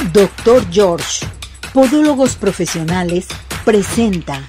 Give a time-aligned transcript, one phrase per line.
[0.00, 1.26] Doctor George,
[1.74, 3.28] Podólogos Profesionales,
[3.66, 4.40] presenta.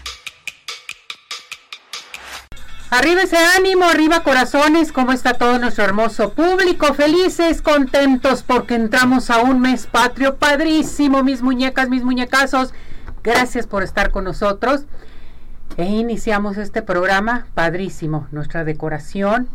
[2.89, 6.93] Arriba ese ánimo, arriba corazones, ¿cómo está todo nuestro hermoso público?
[6.93, 12.73] Felices, contentos porque entramos a un mes patrio padrísimo, mis muñecas, mis muñecazos.
[13.21, 14.86] Gracias por estar con nosotros.
[15.75, 19.49] E iniciamos este programa padrísimo, nuestra decoración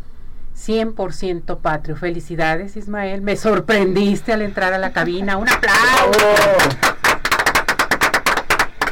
[0.57, 1.95] 100% patrio.
[1.95, 3.21] Felicidades, Ismael.
[3.21, 5.37] Me sorprendiste al entrar a la cabina.
[5.37, 6.96] Un aplauso.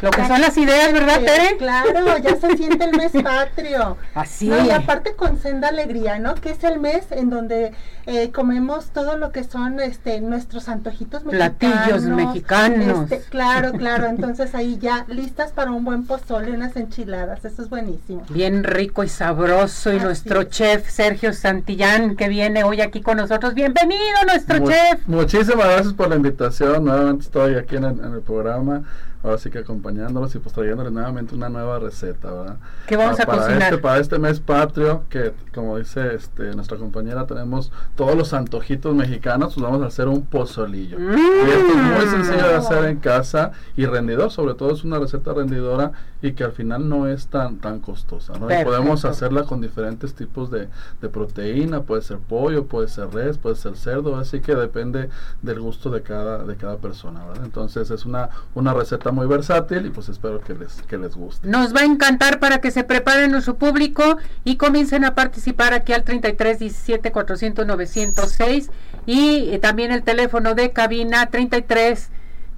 [0.06, 1.58] Lo que son las ideas, ¿verdad, Tere?
[1.58, 3.98] Claro, ya se siente el mes patrio.
[4.14, 4.48] Así.
[4.50, 6.36] No, y aparte con senda alegría, ¿no?
[6.36, 7.72] Que es el mes en donde
[8.06, 11.56] eh, comemos todo lo que son este nuestros antojitos mexicanos.
[11.58, 13.12] Platillos mexicanos.
[13.12, 14.06] Este, claro, claro.
[14.10, 17.44] Entonces ahí ya listas para un buen pozole, unas enchiladas.
[17.44, 18.22] Eso es buenísimo.
[18.30, 19.92] Bien rico y sabroso.
[19.92, 20.50] Y Así nuestro es.
[20.50, 23.56] chef Sergio Santillán, que viene hoy aquí con nosotros.
[23.56, 25.08] Bienvenido, nuestro Mu- chef.
[25.08, 26.86] Muchísimas gracias por la invitación.
[26.86, 28.84] Nuevamente estoy aquí en el, en el programa.
[29.26, 32.58] Ahora sí que acompañándolos y pues trayéndoles nuevamente una nueva receta, ¿verdad?
[32.86, 33.62] ¿Qué vamos Ah, a para cocinar?
[33.64, 38.94] Este, para este mes patrio, que como dice este, nuestra compañera, tenemos todos los antojitos
[38.94, 41.00] mexicanos, pues vamos a hacer un pozolillo.
[41.00, 41.18] Mm.
[41.18, 45.00] Y esto es muy sencillo de hacer en casa y rendidor, sobre todo es una
[45.00, 45.92] receta rendidora
[46.26, 48.50] y que al final no es tan tan costosa, ¿no?
[48.50, 50.70] Y podemos hacerla con diferentes tipos de,
[51.02, 55.10] de proteína, puede ser pollo, puede ser res, puede ser cerdo, así que depende
[55.44, 57.46] del gusto de cada de cada persona, ¿verdad?
[57.46, 61.48] Entonces es una una receta muy versátil y pues espero que les que les guste.
[61.48, 65.94] Nos va a encantar para que se preparen nuestro público y comiencen a participar aquí
[65.94, 68.72] al 33 17 400 906
[69.06, 72.10] y eh, también el teléfono de cabina 33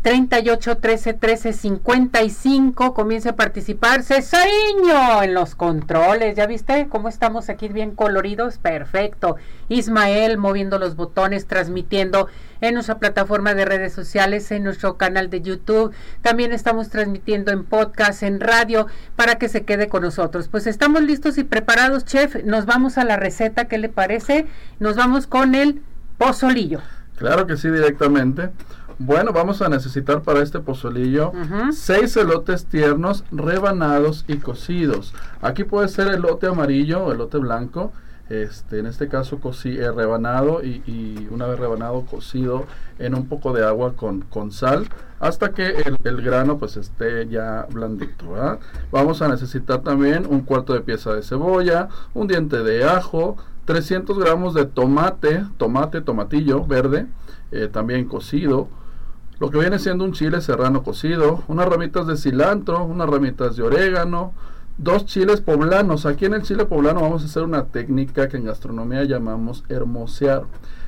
[0.02, 7.50] 38 13 13 55 comience a participar Cesariño en los controles ya viste cómo estamos
[7.50, 9.36] aquí bien coloridos perfecto.
[9.70, 12.28] Ismael moviendo los botones transmitiendo
[12.62, 15.94] en nuestra plataforma de redes sociales en nuestro canal de YouTube.
[16.22, 20.48] También estamos transmitiendo en podcast en radio para que se quede con nosotros.
[20.48, 22.44] Pues estamos listos y preparados chef.
[22.46, 24.48] Nos vamos a la receta ¿qué le parece?
[24.80, 25.82] nos vamos con el
[26.18, 26.82] pozolillo.
[27.18, 28.50] Claro que sí, directamente.
[29.00, 31.72] Bueno, vamos a necesitar para este pozolillo Ujú.
[31.72, 35.14] seis elotes tiernos rebanados y cocidos.
[35.42, 37.92] Aquí puede ser elote amarillo o elote blanco.
[38.30, 42.66] Este, en este caso cocí, eh, rebanado y, y una vez rebanado cocido
[43.00, 44.86] en un poco de agua con, con sal
[45.22, 48.32] hasta que el, el grano pues esté ya blandito.
[48.34, 48.60] ¿verdad?
[48.92, 54.18] Vamos a necesitar también un cuarto de pieza de cebolla, un diente de ajo, 300
[54.20, 57.06] gramos de tomate, tomate, tomatillo verde,
[57.52, 58.68] eh, también cocido,
[59.40, 63.64] lo que viene siendo un chile serrano cocido, unas ramitas de cilantro, unas ramitas de
[63.64, 64.34] orégano,
[64.78, 66.06] dos chiles poblanos.
[66.06, 70.44] Aquí en el chile poblano vamos a hacer una técnica que en gastronomía llamamos hermosear.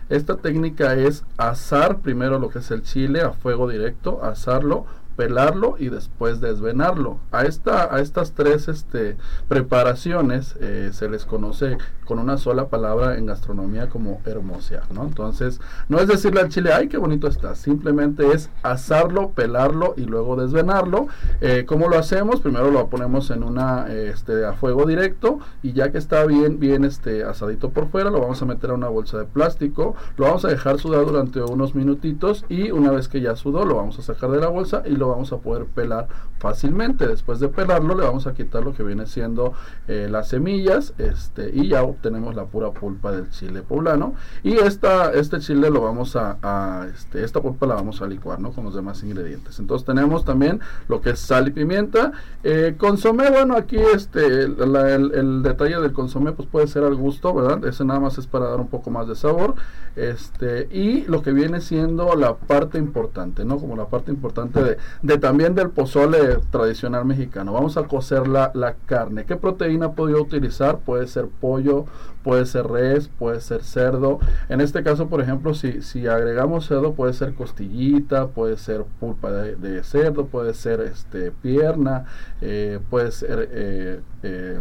[0.10, 4.86] Esta técnica es asar primero lo que es el chile a fuego directo, asarlo,
[5.20, 7.18] pelarlo y después desvenarlo.
[7.34, 9.18] A, esta, a estas tres este,
[9.50, 15.04] preparaciones eh, se les conoce con una sola palabra en gastronomía como hermosear, ¿no?
[15.04, 15.60] Entonces,
[15.90, 20.38] no es decirle al chile, ay, qué bonito está, simplemente es asarlo, pelarlo y luego
[20.38, 21.08] desvenarlo.
[21.42, 22.40] Eh, ¿Cómo lo hacemos?
[22.40, 26.86] Primero lo ponemos en una, este, a fuego directo y ya que está bien, bien
[26.86, 30.46] este, asadito por fuera, lo vamos a meter a una bolsa de plástico, lo vamos
[30.46, 34.02] a dejar sudar durante unos minutitos y una vez que ya sudó, lo vamos a
[34.02, 36.08] sacar de la bolsa y lo vamos a poder pelar
[36.40, 37.06] fácilmente.
[37.08, 39.54] Después de pelarlo, le vamos a quitar lo que viene siendo
[39.88, 44.14] eh, las semillas este, y ya obtenemos la pura pulpa del chile poblano.
[44.44, 48.52] Y esta, este chile lo vamos a, este, esta pulpa la vamos a licuar ¿no?
[48.52, 49.60] con los demás ingredientes.
[49.60, 52.14] Entonces tenemos también lo que es sal y pimienta.
[52.44, 56.96] Eh, consomé, bueno, aquí este, la- el, el detalle del consomé pues puede ser al
[56.96, 57.66] gusto, ¿verdad?
[57.66, 59.56] Ese nada más es para dar un poco más de sabor.
[59.96, 63.58] Este, y lo que viene siendo la parte importante, ¿no?
[63.58, 67.54] Como la parte importante de, de también del pozole tradicional mexicano.
[67.54, 69.26] Vamos a cocer la, la carne.
[69.26, 70.80] ¿Qué proteína yo utilizar?
[70.80, 71.86] Puede ser pollo,
[72.24, 74.20] puede ser res, puede ser cerdo.
[74.50, 79.32] En este caso, por ejemplo, si, si agregamos cerdo, puede ser costillita, puede ser pulpa
[79.32, 82.06] de, cerdo, puede ser este pierna,
[82.42, 84.60] eh, puede ser eh, eh,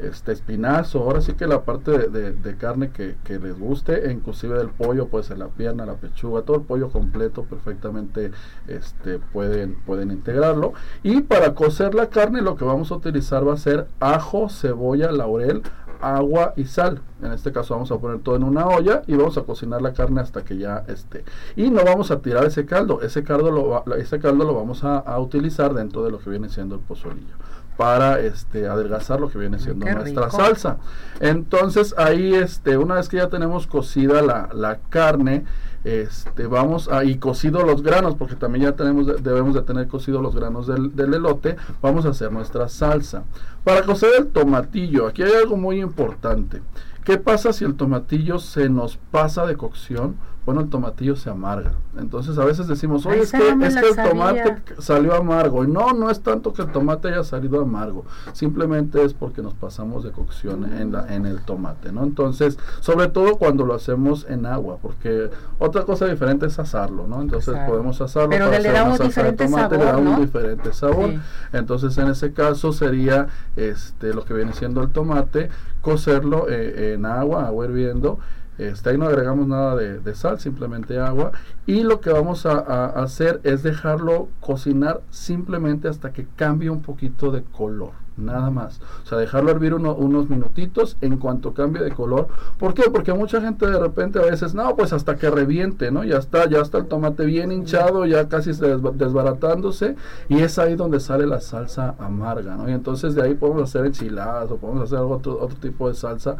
[0.00, 4.08] este espinazo, ahora sí que la parte de, de- de carne que, que les guste,
[4.08, 8.32] e inclusive del pollo, puede ser la pierna, la pechuga, todo el pollo completo perfectamente
[8.66, 10.72] este, pueden, pueden integrarlo.
[11.04, 15.12] Y para cocer la carne lo que vamos a utilizar va a ser ajo, cebolla,
[15.12, 15.62] laurel,
[16.00, 17.00] agua y sal.
[17.22, 19.92] En este caso vamos a poner todo en una olla y vamos a cocinar la
[19.92, 21.24] carne hasta que ya esté.
[21.56, 24.84] Y no vamos a tirar ese caldo, ese caldo lo, va- ese caldo lo vamos
[24.84, 27.34] a, a utilizar dentro de lo que viene siendo el pozolillo
[27.76, 30.36] para este adelgazar lo que viene siendo qué nuestra rico.
[30.36, 30.76] salsa.
[31.20, 35.44] Entonces ahí este una vez que ya tenemos cocida la, la carne,
[35.84, 40.20] este, vamos a, y cocido los granos, porque también ya tenemos, debemos de tener cocido
[40.20, 43.24] los granos del, del elote, vamos a hacer nuestra salsa.
[43.62, 46.62] Para cocer el tomatillo, aquí hay algo muy importante.
[47.04, 50.16] ¿Qué pasa si el tomatillo se nos pasa de cocción?
[50.46, 51.72] Bueno, el tomatillo se amarga.
[51.98, 55.64] Entonces a veces decimos, oye, es que, es que el tomate salió amargo.
[55.64, 58.04] Y no, no es tanto que el tomate haya salido amargo.
[58.32, 62.04] Simplemente es porque nos pasamos de cocción en, la, en el tomate, ¿no?
[62.04, 67.22] Entonces, sobre todo cuando lo hacemos en agua, porque otra cosa diferente es asarlo, ¿no?
[67.22, 70.72] Entonces podemos asarlo Pero para le hacer una salsa de tomate, le da un diferente
[70.74, 71.10] sabor.
[71.52, 75.48] Entonces en ese caso sería este lo que viene siendo el tomate,
[75.80, 78.18] cocerlo eh, en agua, agua hirviendo
[78.58, 81.32] este, ahí no agregamos nada de, sal, simplemente agua.
[81.66, 87.30] Y lo que vamos a, hacer es dejarlo cocinar simplemente hasta que cambie un poquito
[87.30, 87.92] de color.
[88.16, 88.80] Nada más.
[89.02, 92.28] O sea, dejarlo hervir unos minutitos en cuanto cambie de color.
[92.58, 92.88] ¿Por qué?
[92.88, 96.04] Porque mucha gente de repente a veces, no, pues hasta que reviente, ¿no?
[96.04, 99.96] Ya está, ya está el tomate bien hinchado, ya casi desbaratándose.
[100.28, 102.68] Y es ahí donde sale la salsa amarga, ¿no?
[102.68, 106.36] Y entonces de ahí podemos hacer enchiladas o podemos hacer otro, otro tipo de salsa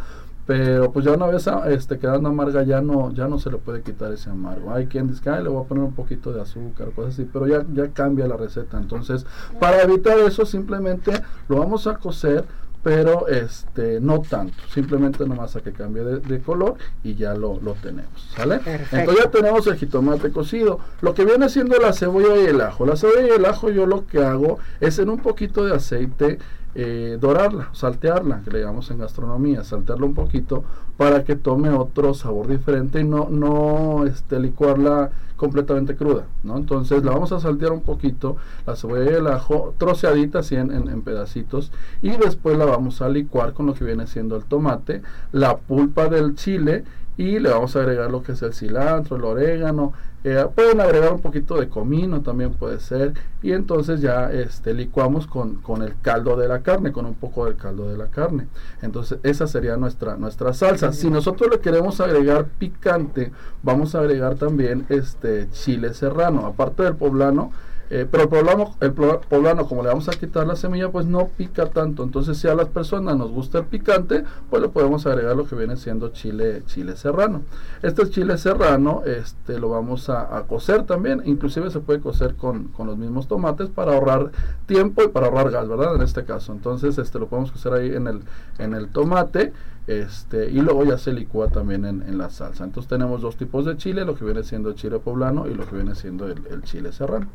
[0.46, 3.82] pero pues ya una vez este, quedando amarga ya no ya no se le puede
[3.82, 4.72] quitar ese amargo.
[4.72, 7.64] Hay quien dice le voy a poner un poquito de azúcar cosas así pero ya
[7.72, 8.76] ya cambia la receta.
[8.76, 9.24] Entonces
[9.58, 11.12] para evitar eso simplemente
[11.48, 12.44] lo vamos a cocer
[12.82, 14.62] pero este no tanto.
[14.68, 18.60] Simplemente nomás a que cambie de, color y ya lo, lo tenemos ¿sale?
[18.92, 20.80] entonces ya tenemos el jitomate cocido.
[21.00, 22.84] Lo que viene siendo la cebolla y el ajo.
[22.84, 26.38] La cebolla y el ajo yo lo que hago es en un poquito de aceite
[26.74, 30.64] eh, dorarla, saltearla, que le llamamos en gastronomía, saltearla un poquito
[30.96, 36.56] para que tome otro sabor diferente y no, no este, licuarla completamente cruda, ¿no?
[36.56, 38.36] Entonces la vamos a saltear un poquito,
[38.66, 41.72] la cebolla y el ajo, troceadita así en, en, pedacitos,
[42.02, 46.08] y después la vamos a licuar con lo que viene siendo el tomate, la pulpa
[46.08, 46.84] del chile
[47.16, 49.92] y le vamos a agregar lo que es el cilantro, el orégano,
[50.26, 53.12] eh, pueden agregar un poquito de comino también puede ser
[53.42, 57.44] y entonces ya este licuamos con, con, el caldo de la carne con un poco
[57.44, 58.46] del caldo de la carne.
[58.80, 60.94] Entonces esa sería nuestra nuestra salsa.
[60.94, 63.32] Si nosotros le queremos agregar picante
[63.62, 66.46] vamos a agregar también este chile serrano.
[66.46, 67.52] Aparte del poblano
[67.94, 71.28] eh, pero el poblano, el poblano, como le vamos a quitar la semilla, pues no
[71.28, 72.02] pica tanto.
[72.02, 75.54] Entonces, si a las personas nos gusta el picante, pues le podemos agregar lo que
[75.54, 77.42] viene siendo chile, chile serrano.
[77.82, 81.22] Este chile serrano, este, lo vamos a, cocer también.
[81.24, 84.32] Inclusive se puede cocer con, con, los mismos tomates para ahorrar
[84.66, 85.94] tiempo y para ahorrar gas, ¿verdad?
[85.94, 86.52] En este caso.
[86.52, 88.22] Entonces, este, lo podemos cocer ahí en el,
[88.58, 89.52] en el tomate.
[89.86, 92.64] Este, y luego ya se licúa también en, en, la salsa.
[92.64, 95.76] Entonces tenemos dos tipos de chile, lo que viene siendo chile poblano y lo que
[95.76, 97.28] viene siendo el chile serrano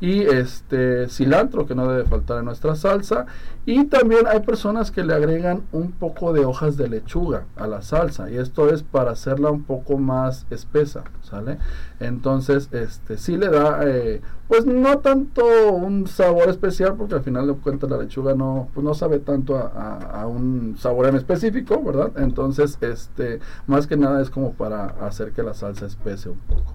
[0.00, 3.26] y este cilantro que no debe faltar en nuestra salsa.
[3.66, 7.82] Y también hay personas que le agregan un poco de hojas de lechuga a la
[7.82, 11.58] salsa y esto es para hacerla un poco más espesa sale
[12.00, 17.46] entonces este sí le da eh, pues no tanto un sabor especial porque al final
[17.46, 21.82] de cuentas la lechuga no pues no sabe tanto a, a un sabor en específico
[21.82, 26.38] verdad entonces este más que nada es como para hacer que la salsa espese un
[26.38, 26.74] poco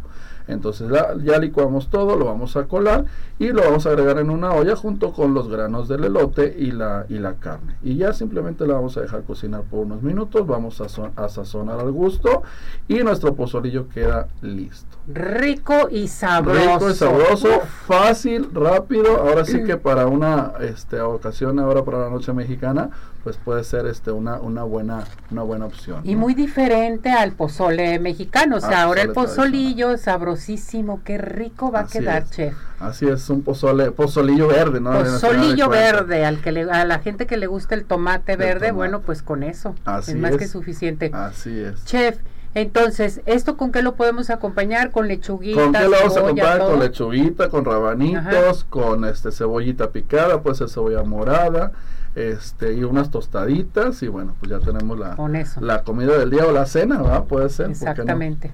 [0.49, 0.91] entonces
[1.23, 3.05] ya licuamos todo, lo vamos a colar
[3.37, 6.71] y lo vamos a agregar en una olla junto con los granos del elote y
[6.71, 7.77] la, y la carne.
[7.83, 10.85] Y ya simplemente la vamos a dejar cocinar por unos minutos, vamos a,
[11.15, 12.43] a sazonar al gusto
[12.87, 14.97] y nuestro pozolillo queda listo.
[15.07, 16.73] Rico y sabroso.
[16.73, 17.47] Rico y sabroso,
[17.87, 19.17] fácil, rápido.
[19.17, 22.89] Ahora sí que para una este, ocasión, ahora para la noche mexicana,
[23.23, 26.01] pues puede ser este una, una buena una buena opción.
[26.03, 31.81] Y muy diferente al pozole mexicano, o sea, ahora el pozolillo sabrosísimo, qué rico va
[31.81, 32.55] a quedar, chef.
[32.79, 34.91] Así es, un pozole, pozolillo verde, ¿no?
[34.91, 39.01] Pozolillo verde, al que le, a la gente que le gusta el tomate verde, bueno,
[39.01, 39.75] pues con eso
[40.07, 41.11] es más que suficiente.
[41.13, 41.83] Así es.
[41.85, 42.19] Chef,
[42.55, 44.91] entonces, ¿esto con qué lo podemos acompañar?
[44.91, 45.61] ¿Con lechuguita?
[45.61, 46.59] ¿Con qué lo vamos a acompañar?
[46.59, 51.73] Con lechuguita, con rabanitos, con este cebollita picada, puede ser cebolla morada,
[52.15, 55.15] este y unas tostaditas y bueno, pues ya tenemos la,
[55.61, 57.23] la comida del día o la cena, ¿verdad?
[57.25, 57.69] Puede ser.
[57.69, 58.51] Exactamente.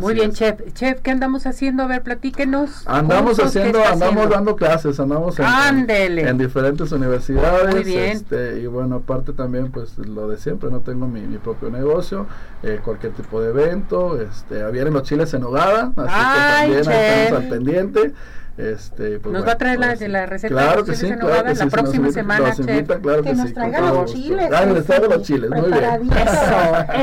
[0.00, 0.60] Muy bien, chef.
[0.74, 1.82] Chef, ¿qué andamos haciendo?
[1.82, 2.86] A ver, platíquenos.
[2.86, 7.74] Andamos haciendo, andamos dando clases, andamos en, en, diferentes universidades.
[7.74, 8.10] Muy bien.
[8.10, 12.26] Este, y bueno, aparte también, pues lo de siempre, no tengo mi, mi propio negocio,
[12.62, 14.20] eh, cualquier tipo de evento.
[14.20, 18.12] Este, vienen los chiles en hogada, así Ay, que también estamos al pendiente.
[18.58, 21.54] Este, pues nos va a traer la, la, receta claro de que sí, claro que
[21.54, 24.50] la sí, próxima semana, nos invita, claro que, que, nos traigan los chiles.
[24.52, 26.10] Ah, nos traigan los chiles, muy bien.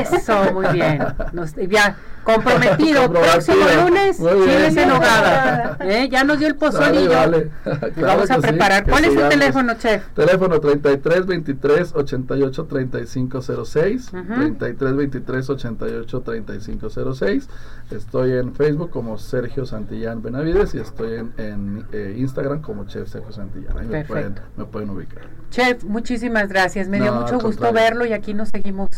[0.04, 1.02] Eso, eso, muy bien.
[1.32, 1.96] Nos, ya
[2.34, 3.10] Comprometido.
[3.10, 5.78] Próximo lunes, chiles en hogada.
[5.80, 6.08] ¿Eh?
[6.10, 7.10] Ya nos dio el pozolillo.
[7.10, 7.50] Vale,
[7.96, 8.84] Vamos a preparar.
[8.84, 10.02] ¿Cuál es el teléfono, chef?
[10.14, 14.10] Teléfono 33 23 88 35 06.
[14.10, 17.48] 33 23 88 35 06.
[17.92, 23.08] Estoy en Facebook como Sergio Santillán Benavides y estoy en, en eh, Instagram como Chef
[23.08, 23.78] Sergio Santillán.
[23.78, 25.22] Ahí me pueden, me pueden, ubicar.
[25.50, 26.88] Chef, muchísimas gracias.
[26.88, 28.88] Me dio mucho gusto verlo y aquí nos seguimos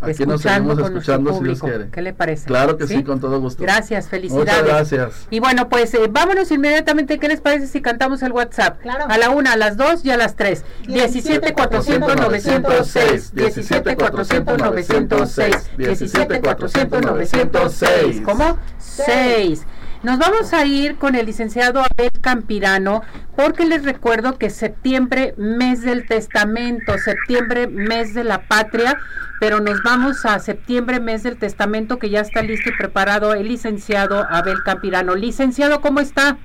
[0.00, 1.88] Aquí nos seguimos escuchando si Dios quiere.
[1.90, 2.46] ¿Qué le parece?
[2.46, 3.02] Claro que ¿Sí?
[3.02, 3.62] con todo gusto.
[3.62, 4.48] Gracias, felicidades.
[4.48, 5.26] Muchas gracias.
[5.30, 7.18] Y bueno, pues eh, vámonos inmediatamente.
[7.18, 8.80] ¿Qué les parece si cantamos el WhatsApp?
[8.80, 9.06] Claro.
[9.08, 10.64] A la una, a las dos y a las tres.
[10.86, 13.34] 17 400 906.
[13.34, 15.70] 17 400 906.
[15.76, 18.20] 17 400 906.
[18.24, 18.58] ¿Cómo?
[18.78, 19.66] 6.
[20.02, 23.02] Nos vamos a ir con el licenciado Abel Campirano
[23.34, 28.98] porque les recuerdo que septiembre, mes del testamento, septiembre, mes de la patria,
[29.40, 33.48] pero nos vamos a septiembre, mes del testamento que ya está listo y preparado el
[33.48, 35.14] licenciado Abel Campirano.
[35.14, 36.36] Licenciado, ¿cómo está?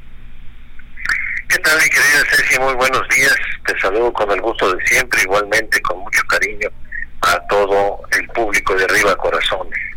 [1.47, 2.59] ¿Qué tal, mi querida Ceci?
[2.59, 3.35] Muy buenos días.
[3.65, 6.69] Te saludo con el gusto de siempre, igualmente con mucho cariño
[7.21, 9.90] a todo el público de Arriba Corazones.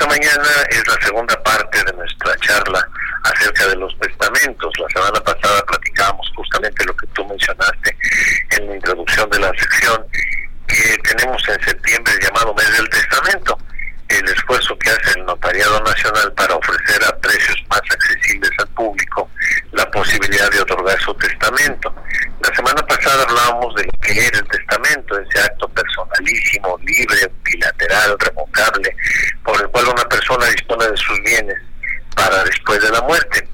[0.00, 2.88] Esta mañana es la segunda parte de nuestra charla
[3.22, 4.72] acerca de los testamentos.
[4.78, 7.94] La semana pasada platicábamos justamente lo que tú mencionaste
[8.52, 10.06] en la introducción de la sección
[10.66, 13.58] que tenemos en septiembre llamado mes del testamento.
[14.08, 19.30] El esfuerzo que hace el Notariado Nacional para ofrecer a precios más accesibles al público
[19.72, 21.94] la posibilidad de otorgar su testamento.
[22.42, 28.16] La semana pasada hablábamos de lo que era el testamento, ese acto personalísimo, libre, bilateral,
[28.18, 28.96] revocable,
[29.44, 31.56] por el cual una persona dispone de sus bienes
[32.14, 33.46] para después de la muerte.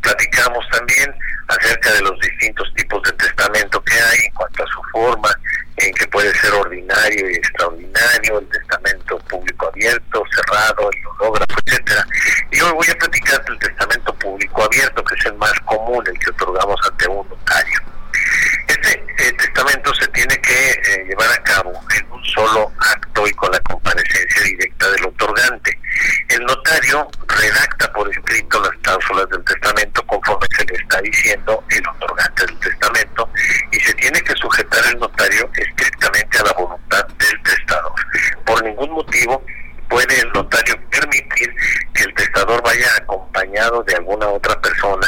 [0.00, 1.14] Platicamos también
[1.48, 5.30] acerca de los distintos tipos de testamento que hay en cuanto a su forma,
[5.76, 12.04] en que puede ser ordinario y extraordinario, el testamento público abierto, cerrado, el hológrafo, etcétera.
[12.50, 16.18] Y hoy voy a platicar del testamento público abierto, que es el más común, el
[16.18, 17.80] que otorgamos ante un notario.
[18.68, 23.32] Este eh, testamento se tiene que eh, llevar a cabo en un solo acto y
[23.32, 25.78] con la comparecencia directa del otorgante.
[26.28, 31.88] El notario redacta por escrito las cláusulas del testamento conforme se le está diciendo el
[31.88, 33.28] otorgante del testamento
[33.70, 37.94] y se tiene que sujetar el notario estrictamente a la voluntad del testador.
[38.44, 39.44] Por ningún motivo
[39.88, 41.54] puede el notario permitir
[41.94, 45.06] que el testador vaya acompañado de alguna otra persona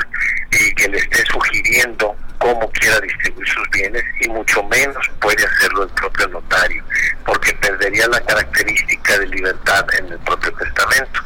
[0.50, 5.84] y que le esté sugiriendo cómo quiera distribuir sus bienes y mucho menos puede hacerlo
[5.84, 6.84] el propio notario,
[7.24, 11.20] porque perdería la característica de libertad en el propio testamento.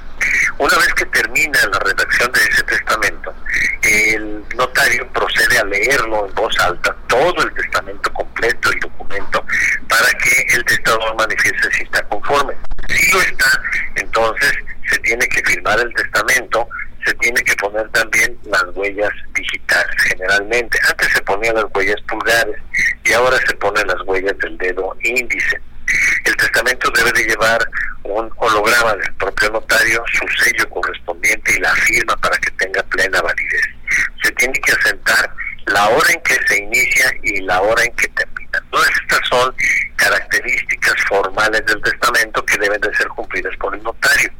[0.58, 3.34] Una vez que termina la redacción de ese testamento,
[3.82, 9.44] el notario procede a leerlo en voz alta, todo el testamento completo, el documento,
[9.88, 12.54] para que el testador manifieste si está conforme.
[12.88, 13.62] Si lo está,
[13.96, 14.52] entonces
[14.90, 16.68] se tiene que firmar el testamento,
[17.04, 20.78] se tiene que poner también las huellas digitales generalmente.
[20.88, 22.56] Antes se ponían las huellas pulgares
[23.04, 25.60] y ahora se ponen las huellas del dedo índice.
[26.24, 27.58] El testamento debe de llevar
[28.04, 33.20] un holograma del propio notario, su sello correspondiente y la firma para que tenga plena
[33.22, 33.62] validez.
[34.22, 35.30] Se tiene que asentar
[35.66, 38.62] la hora en que se inicia y la hora en que termina.
[38.70, 39.54] Todas estas son
[39.96, 44.30] características formales del testamento que deben de ser cumplidas por el notario.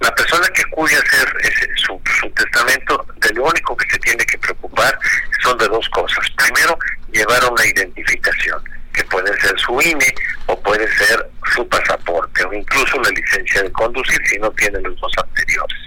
[0.00, 4.24] La persona que cuide hacer ese, su, su, testamento, de lo único que se tiene
[4.24, 4.98] que preocupar
[5.42, 6.26] son de dos cosas.
[6.36, 6.78] Primero,
[7.12, 10.14] llevar una identificación, que puede ser su INE
[10.46, 14.98] o puede ser su pasaporte o incluso la licencia de conducir si no tiene los
[15.00, 15.78] dos anteriores.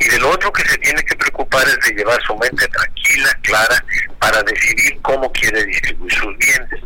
[0.00, 3.38] Y de lo otro que se tiene que preocupar es de llevar su mente tranquila,
[3.42, 3.84] clara,
[4.18, 6.82] para decidir cómo quiere distribuir sus bienes.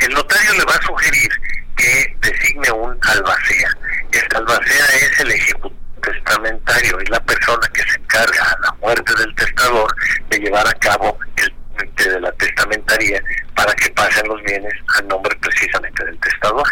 [0.00, 1.30] El notario le va a sugerir
[1.76, 3.70] que designe un albacea.
[4.12, 9.12] El albacea es el ejecutivo testamentario, es la persona que se encarga a la muerte
[9.18, 9.94] del testador
[10.30, 13.22] de llevar a cabo el trámite de la testamentaría
[13.54, 16.66] para que pasen los bienes al nombre precisamente del testador.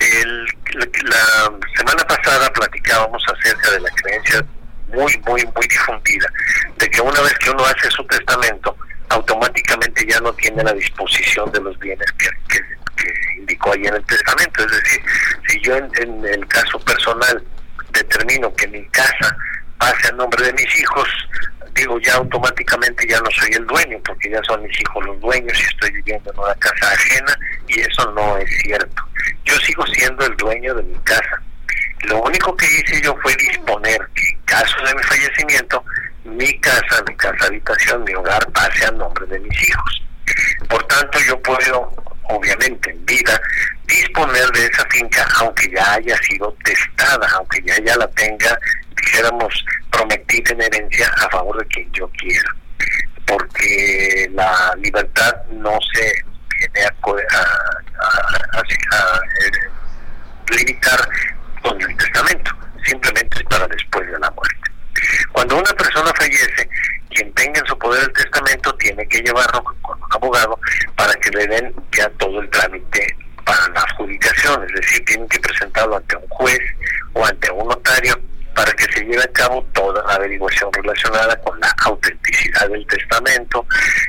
[0.00, 0.46] El,
[1.04, 4.44] la semana pasada platicábamos acerca de la creencia
[4.88, 6.32] muy, muy, muy difundida
[6.78, 8.76] de que una vez que uno hace su testamento,
[9.98, 12.60] automáticamente ya no tiene la disposición de los bienes que
[13.38, 14.64] indicó ahí en el testamento.
[14.64, 15.02] Es decir,
[15.48, 17.42] si yo en, en, el caso personal
[17.92, 19.36] determino que mi casa
[19.78, 21.08] pase a nombre de mis hijos,
[21.74, 25.58] digo ya automáticamente ya no soy el dueño, porque ya son mis hijos los dueños
[25.58, 27.38] y estoy viviendo en una casa ajena
[27.68, 29.02] y eso no es cierto.
[29.44, 31.42] Yo sigo siendo el dueño de mi casa.
[32.02, 35.84] Lo único que hice yo fue disponer que en caso de mi fallecimiento,
[36.24, 40.02] mi casa, mi casa habitación, mi hogar pase a nombre de mis hijos.
[40.68, 41.92] Por tanto, yo puedo,
[42.24, 43.40] obviamente, en vida,
[43.86, 48.58] disponer de esa finca aunque ya haya sido testada, aunque ya, ya la tenga
[49.02, 52.54] dijéramos, prometida en herencia a favor de quien yo quiera.
[53.26, 56.24] Porque la libertad no se
[56.56, 56.92] viene a,
[58.50, 59.50] a, eh,
[60.56, 61.08] limitar
[61.62, 62.50] con el testamento,
[62.84, 64.70] simplemente es para después de la muerte.
[65.32, 66.68] Cuando una persona fallece,
[67.10, 70.58] quien tenga en su poder el testamento tiene que llevarlo con un abogado
[70.96, 75.40] para que le den ya todo el trámite para la adjudicación, es decir, tienen que
[75.40, 76.60] presentarlo ante un juez
[77.14, 78.20] o ante un notario
[78.54, 83.64] para que se lleve a cabo toda la averiguación relacionada con la autenticidad del testamento,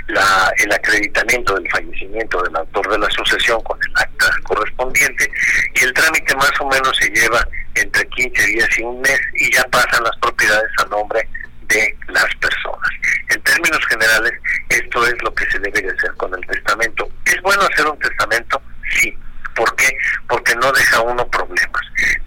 [0.07, 5.29] la, el acreditamiento del fallecimiento del autor de la sucesión con el acta correspondiente
[5.75, 7.47] y el trámite más o menos se lleva
[7.81, 11.27] entre 15 días y un mes y ya pasan las propiedades a nombre
[11.67, 12.89] de las personas.
[13.29, 14.33] En términos generales,
[14.69, 17.09] esto es lo que se debe de hacer con el testamento.
[17.25, 18.61] ¿Es bueno hacer un testamento?
[18.99, 19.15] Sí.
[19.55, 19.89] ¿Por qué?
[20.27, 21.81] Porque no deja uno problemas.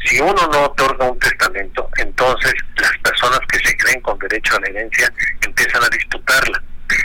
[0.04, 4.60] Si uno no otorga un testamento, entonces las personas que se creen con derecho a
[4.60, 6.62] la herencia empiezan a disputarla.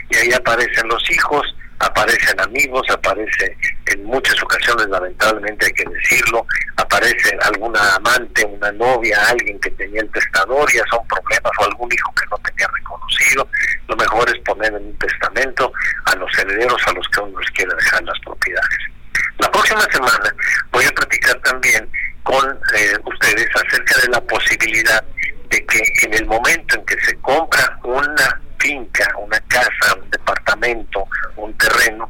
[0.10, 6.46] Y ahí aparecen los hijos, aparecen amigos, aparece en muchas ocasiones, lamentablemente hay que decirlo,
[6.76, 11.90] aparece alguna amante, una novia, alguien que tenía el testador, ya son problemas, o algún
[11.92, 13.48] hijo que no tenía reconocido.
[13.88, 15.72] Lo mejor es poner en un testamento
[16.06, 18.80] a los herederos a los que uno les quiere dejar las propiedades.
[19.40, 20.36] La próxima semana
[20.72, 21.90] voy a platicar también
[22.24, 25.04] con eh, ustedes acerca de la posibilidad
[25.50, 31.08] de que en el momento en que se compra una finca, una casa, un departamento,
[31.38, 32.10] un terreno,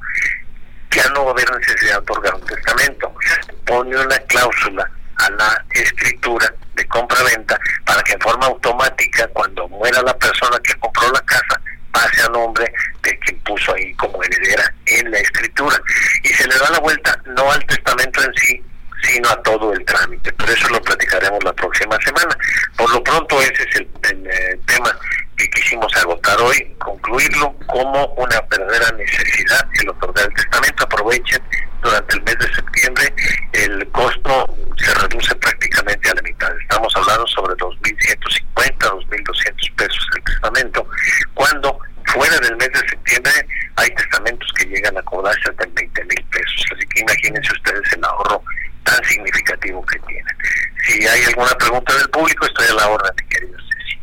[0.91, 3.13] ya no va a haber necesidad de otorgar un testamento.
[3.65, 10.01] Pone una cláusula a la escritura de compra-venta para que en forma automática, cuando muera
[10.01, 12.71] la persona que compró la casa, pase a nombre
[13.03, 15.79] de quien puso ahí como heredera en la escritura.
[16.23, 18.63] Y se le da la vuelta no al testamento en sí,
[19.03, 20.31] sino a todo el trámite.
[20.33, 22.35] Pero eso lo platicaremos la próxima semana.
[22.77, 24.95] Por lo pronto ese es el, eh, tema
[25.37, 30.83] que quisimos agotar hoy, concluirlo como una verdadera necesidad el otorgar el testamento.
[30.83, 31.41] Aprovechen
[31.81, 33.13] durante el mes de septiembre,
[33.53, 36.59] el costo se reduce prácticamente a la mitad.
[36.59, 40.87] Estamos hablando sobre 2.150, 2.200 pesos el testamento,
[41.35, 43.31] cuando fuera del mes de septiembre
[43.75, 46.65] hay testamentos que llegan a cobrarse hasta en 20 mil pesos.
[46.75, 48.43] Así que imagínense ustedes el ahorro
[48.83, 50.35] tan significativo que tienen.
[50.87, 53.99] Si hay alguna pregunta del público, estoy a la orden, mi querido Ceci.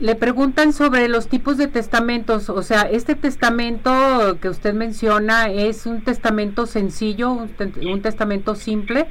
[0.00, 5.86] Le preguntan sobre los tipos de testamentos, o sea, este testamento que usted menciona es
[5.86, 9.08] un testamento sencillo, un, testamento simple.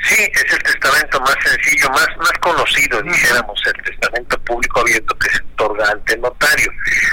[0.00, 5.30] Sí, es el testamento más sencillo, más más conocido, dijéramos, el testamento público abierto que
[5.30, 6.70] se otorga ante el notario.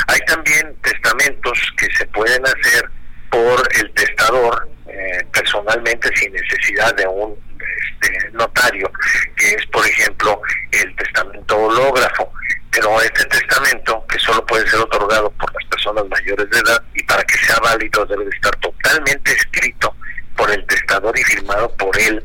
[0.07, 2.89] Hay también testamentos que se pueden hacer
[3.31, 7.35] por el testador eh, personalmente sin necesidad de un
[8.01, 8.91] este, notario,
[9.35, 12.31] que es por ejemplo el testamento hológrafo.
[12.71, 17.03] Pero este testamento, que solo puede ser otorgado por las personas mayores de edad y
[17.03, 19.95] para que sea válido debe de estar totalmente escrito
[20.35, 22.21] por el testador y firmado por él,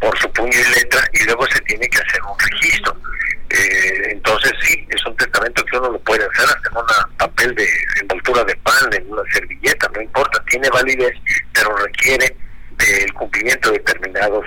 [0.00, 2.96] por su puño y letra, y luego se tiene que hacer un registro.
[3.50, 7.54] Eh, entonces sí, es un testamento que uno lo puede hacer hasta en un papel
[7.56, 7.68] de
[8.00, 11.14] envoltura de pan, en una servilleta, no importa, tiene validez,
[11.52, 12.36] pero requiere
[12.76, 14.44] del cumplimiento de determinados,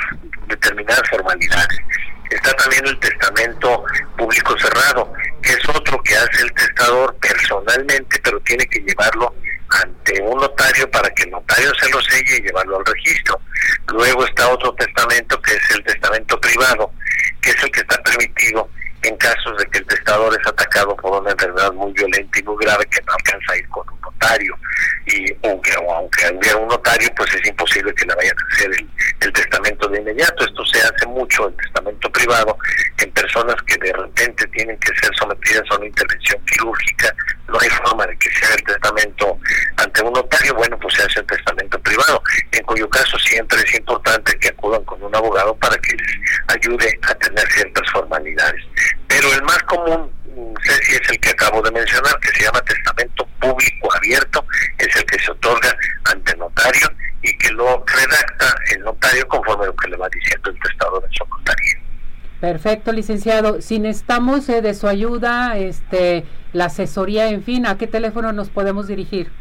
[0.47, 1.79] determinadas formalidades.
[2.29, 3.83] Está también el testamento
[4.17, 6.15] público cerrado, que es otro que
[7.19, 9.33] personalmente, pero tiene que llevarlo
[9.81, 13.39] ante un notario para que el notario se lo selle y llevarlo al registro.
[13.87, 16.91] Luego está otro testamento que es el testamento privado,
[17.41, 18.69] que es el que está permitido
[19.03, 22.55] en casos de que el testador es atacado por una enfermedad muy violenta y muy
[22.63, 24.57] grave que no alcanza a ir con un notario.
[25.07, 29.33] Y aunque, aunque hubiera un notario pues es imposible que le vayan a hacer el,
[29.33, 30.45] testamento de inmediato.
[30.45, 32.57] Esto se hace mucho el testamento privado
[32.99, 37.15] en personas que de repente tienen que ser sometidas a una intervención quirúrgica.
[37.47, 39.39] No hay forma de que sea el testamento
[39.77, 40.53] ante un notario.
[40.55, 42.21] Bueno pues se hace el testamento privado.
[42.51, 46.99] En cuyo caso siempre es importante que acudan con un abogado para que les ayude
[47.03, 48.63] a tener ciertas formalidades.
[49.07, 50.11] Pero el más común,
[50.63, 54.45] sé si es el que acabo de mencionar, que se llama testamento público abierto,
[54.77, 56.87] es el que se otorga ante notario
[57.21, 61.03] y que lo redacta el notario conforme a lo que le va diciendo el testador
[61.05, 61.79] en su notario.
[62.41, 63.61] Perfecto, licenciado.
[63.61, 68.49] Si necesitamos eh, de su ayuda, este, la asesoría, en fin, ¿a qué teléfono nos
[68.49, 69.31] podemos dirigir?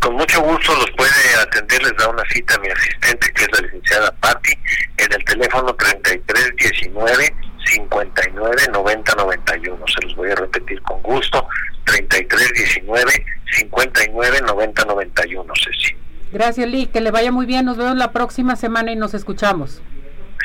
[0.00, 1.10] Con mucho gusto los puede
[1.40, 4.52] atender, les da una cita a mi asistente, que es la licenciada Patti,
[4.98, 9.84] en el teléfono 3319 59 90 91.
[9.86, 11.46] Se los voy a repetir con gusto.
[11.84, 13.26] 33 19
[13.56, 15.96] 59 90 91, Ceci.
[16.32, 16.86] Gracias, Lee.
[16.86, 17.64] Que le vaya muy bien.
[17.64, 19.80] Nos vemos la próxima semana y nos escuchamos.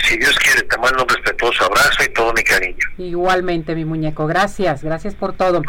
[0.04, 2.86] Si Dios quiere, te mando un respetuoso abrazo y todo mi cariño.
[2.98, 4.28] Igualmente, mi muñeco.
[4.28, 5.62] Gracias, gracias por todo.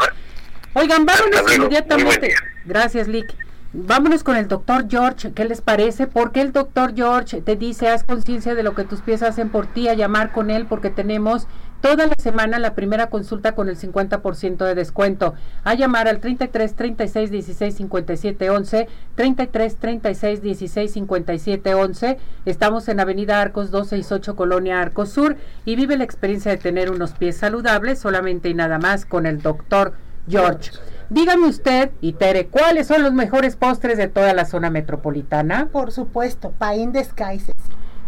[0.73, 2.35] Oigan, vámonos inmediatamente.
[2.65, 3.44] Gracias, Lick.
[3.77, 6.07] Vámonos con el doctor George, ¿qué les parece?
[6.07, 9.67] Porque el doctor George te dice, haz conciencia de lo que tus pies hacen por
[9.67, 11.45] ti, a llamar con él porque tenemos
[11.81, 15.33] toda la semana la primera consulta con el 50% de descuento.
[15.65, 22.17] A llamar al 33 36 16 57 11, 33 36 16 57 11.
[22.45, 25.35] Estamos en Avenida Arcos 268 Colonia Arcos Sur
[25.65, 29.41] y vive la experiencia de tener unos pies saludables solamente y nada más con el
[29.41, 29.95] doctor
[30.29, 30.71] George.
[31.09, 35.69] Dígame usted, y Tere, ¿cuáles son los mejores postres de toda la zona metropolitana?
[35.71, 37.53] Por supuesto, Pain Descaices.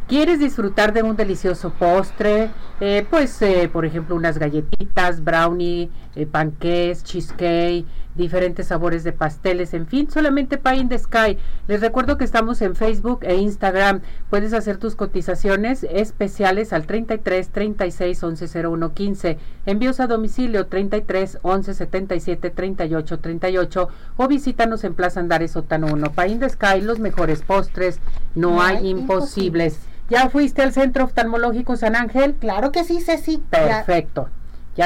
[0.07, 2.49] ¿Quieres disfrutar de un delicioso postre?
[2.79, 9.73] Eh, pues, eh, por ejemplo, unas galletitas, brownie, eh, panqués, cheesecake, diferentes sabores de pasteles,
[9.75, 11.37] en fin, solamente Pie in the Sky.
[11.67, 14.01] Les recuerdo que estamos en Facebook e Instagram.
[14.29, 19.37] Puedes hacer tus cotizaciones especiales al 33 36 11 01 15.
[19.67, 26.11] Envíos a domicilio 33 11 77 38 38 o visítanos en Plaza Andares Sotano 1.
[26.13, 27.99] Pie in the Sky, los mejores postres,
[28.33, 29.79] no, hay, imposibles.
[30.09, 32.33] ¿Ya fuiste al Centro Oftalmológico San Ángel?
[32.35, 33.43] Claro que sí, Ceci.
[33.49, 34.29] Perfecto.
[34.29, 34.36] ¿Ya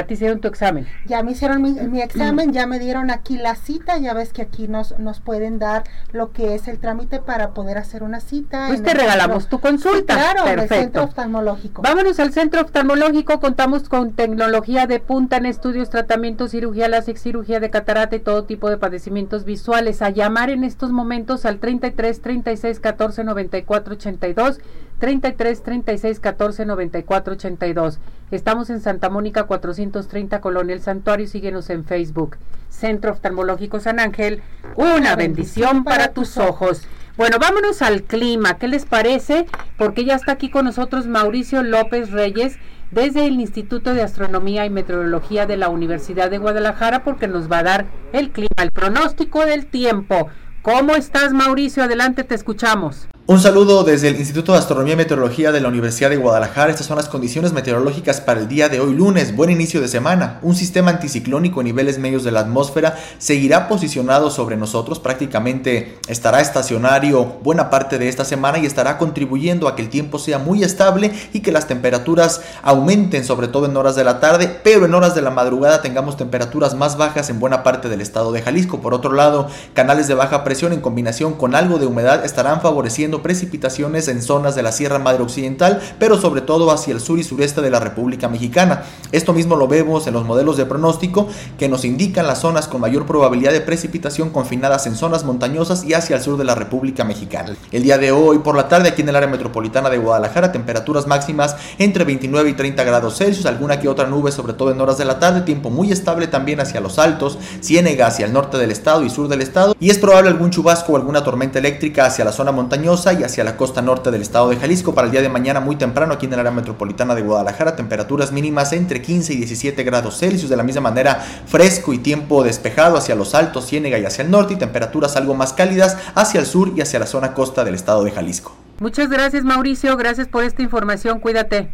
[0.03, 0.87] te hicieron tu examen?
[1.05, 4.67] Ya me hicieron mi, examen, ya me dieron aquí la cita, ya ves que aquí
[4.67, 8.67] nos, nos pueden dar lo que es el trámite para poder hacer una cita.
[8.67, 10.13] Pues te regalamos tu consulta.
[10.13, 10.73] claro, Perfecto.
[10.75, 11.81] el centro oftalmológico.
[11.81, 17.59] Vámonos al centro oftalmológico, contamos con tecnología de punta en estudios, tratamientos, cirugía láser, cirugía
[17.59, 20.01] de catarata y todo tipo de padecimientos visuales.
[20.01, 24.59] A llamar en estos momentos al 33 36 14 94 82
[25.01, 27.99] 33 36 14 94 82.
[28.29, 31.25] Estamos en Santa Mónica 430 Colonia El Santuario.
[31.25, 32.37] Síguenos en Facebook.
[32.69, 34.43] Centro Oftalmológico San Ángel.
[34.75, 36.83] Una bendición para tus ojos.
[37.17, 38.59] Bueno, vámonos al clima.
[38.59, 39.47] ¿Qué les parece?
[39.75, 42.57] Porque ya está aquí con nosotros Mauricio López Reyes
[42.91, 47.57] desde el Instituto de Astronomía y Meteorología de la Universidad de Guadalajara porque nos va
[47.59, 50.29] a dar el clima, el pronóstico del tiempo.
[50.61, 51.81] ¿Cómo estás, Mauricio?
[51.81, 53.07] Adelante, te escuchamos.
[53.31, 56.69] Un saludo desde el Instituto de Astronomía y Meteorología de la Universidad de Guadalajara.
[56.69, 59.33] Estas son las condiciones meteorológicas para el día de hoy lunes.
[59.33, 60.39] Buen inicio de semana.
[60.41, 64.99] Un sistema anticiclónico en niveles medios de la atmósfera seguirá posicionado sobre nosotros.
[64.99, 70.19] Prácticamente estará estacionario buena parte de esta semana y estará contribuyendo a que el tiempo
[70.19, 74.59] sea muy estable y que las temperaturas aumenten, sobre todo en horas de la tarde,
[74.61, 78.33] pero en horas de la madrugada tengamos temperaturas más bajas en buena parte del estado
[78.33, 78.81] de Jalisco.
[78.81, 83.20] Por otro lado, canales de baja presión en combinación con algo de humedad estarán favoreciendo
[83.21, 87.23] precipitaciones en zonas de la Sierra Madre Occidental, pero sobre todo hacia el sur y
[87.23, 88.83] sureste de la República Mexicana.
[89.11, 92.81] Esto mismo lo vemos en los modelos de pronóstico que nos indican las zonas con
[92.81, 97.03] mayor probabilidad de precipitación confinadas en zonas montañosas y hacia el sur de la República
[97.03, 97.55] Mexicana.
[97.71, 101.07] El día de hoy por la tarde aquí en el área metropolitana de Guadalajara, temperaturas
[101.07, 104.97] máximas entre 29 y 30 grados Celsius, alguna que otra nube sobre todo en horas
[104.97, 108.71] de la tarde, tiempo muy estable también hacia los altos, Ciénega hacia el norte del
[108.71, 112.25] estado y sur del estado y es probable algún chubasco o alguna tormenta eléctrica hacia
[112.25, 115.21] la zona montañosa y hacia la costa norte del estado de Jalisco para el día
[115.21, 119.33] de mañana muy temprano aquí en el área metropolitana de Guadalajara, temperaturas mínimas entre 15
[119.33, 123.67] y 17 grados Celsius, de la misma manera fresco y tiempo despejado hacia los altos,
[123.67, 126.99] Ciénega y hacia el norte y temperaturas algo más cálidas hacia el sur y hacia
[126.99, 128.55] la zona costa del estado de Jalisco.
[128.79, 131.69] Muchas gracias Mauricio, gracias por esta información, cuídate.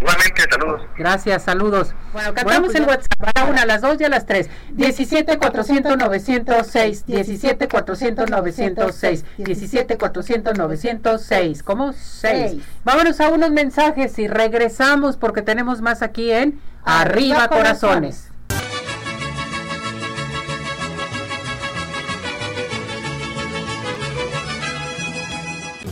[0.00, 0.82] Igualmente, saludos.
[0.96, 1.94] Gracias, saludos.
[2.12, 4.48] Bueno, cantamos el WhatsApp a la una, a las dos y a las tres.
[4.70, 11.62] 17 400 906, 17 400 906, 17 400 906.
[11.64, 11.92] ¿Cómo?
[11.92, 12.62] 6.
[12.84, 18.30] Vámonos a unos mensajes y regresamos porque tenemos más aquí en Arriba, Corazones.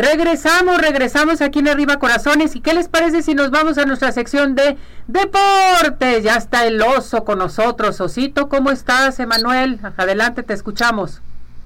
[0.00, 2.56] Regresamos, regresamos aquí en Arriba Corazones.
[2.56, 6.24] ¿Y qué les parece si nos vamos a nuestra sección de deportes?
[6.24, 8.00] Ya está el oso con nosotros.
[8.00, 9.78] Osito, ¿cómo estás, Emanuel?
[9.98, 11.20] Adelante, te escuchamos.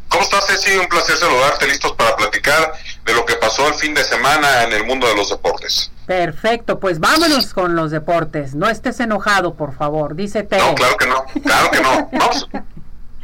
[0.09, 0.77] ¿Cómo estás, Ceci?
[0.77, 2.73] Un placer saludarte, listos para platicar
[3.05, 5.93] de lo que pasó el fin de semana en el mundo de los deportes.
[6.05, 8.57] Perfecto, pues vámonos con los deportes.
[8.57, 10.71] No estés enojado, por favor, dice Teo.
[10.71, 12.11] No, claro que no, claro que no.
[12.19, 12.49] Vamos,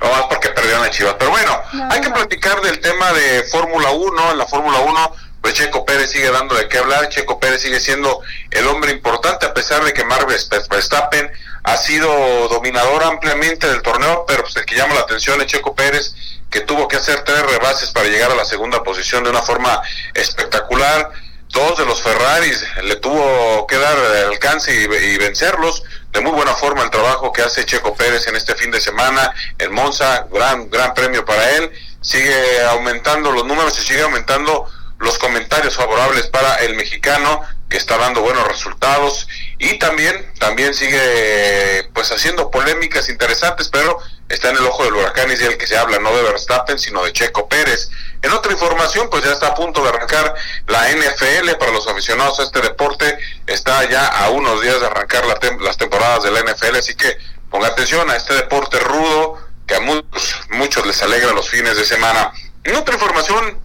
[0.01, 1.17] no más porque perdieron a Chivas.
[1.19, 4.33] Pero bueno, hay que platicar del tema de Fórmula 1.
[4.33, 7.09] En la Fórmula 1, pues Checo Pérez sigue dando de qué hablar.
[7.09, 10.37] Checo Pérez sigue siendo el hombre importante, a pesar de que Marvel
[10.71, 11.31] Verstappen
[11.63, 15.75] ha sido dominador ampliamente del torneo, pero pues el que llama la atención es Checo
[15.75, 16.15] Pérez,
[16.51, 19.81] que tuvo que hacer tres rebases para llegar a la segunda posición de una forma
[20.15, 21.11] espectacular
[21.53, 23.97] dos de los Ferraris le tuvo que dar
[24.29, 25.83] alcance y, vencerlos.
[26.13, 29.33] De muy buena forma el trabajo que hace Checo Pérez en este fin de semana
[29.59, 31.71] en Monza, gran, gran premio para él.
[32.01, 34.67] Sigue aumentando los números y sigue aumentando
[34.99, 39.29] los comentarios favorables para el mexicano que está dando buenos resultados
[39.63, 43.99] y también también sigue pues haciendo polémicas interesantes pero
[44.31, 46.79] está en el ojo del huracán y es el que se habla no de Verstappen
[46.79, 47.91] sino de Checo Pérez.
[48.23, 50.35] En otra información pues ya está a punto de arrancar
[50.67, 53.19] la NFL para los aficionados a este deporte.
[53.47, 57.19] Está ya a unos días de arrancar las temporadas de la NFL así que
[57.51, 61.85] ponga atención a este deporte rudo que a muchos muchos les alegra los fines de
[61.85, 62.33] semana.
[62.65, 63.61] En otra información